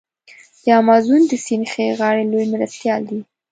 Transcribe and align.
د 0.63 0.65
امازون 0.81 1.21
د 1.27 1.31
سیند 1.45 1.65
ښي 1.71 1.85
غاړی 1.99 2.23
لوی 2.31 2.45
مرستیال 2.53 3.01
دی. 3.09 3.19